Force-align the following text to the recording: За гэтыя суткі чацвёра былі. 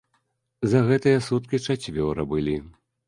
За 0.71 0.79
гэтыя 0.87 1.19
суткі 1.27 1.59
чацвёра 1.69 2.21
былі. 2.33 2.57